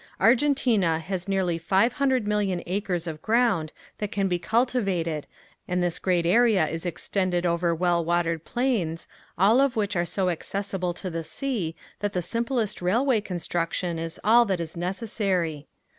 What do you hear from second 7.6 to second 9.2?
well watered plains,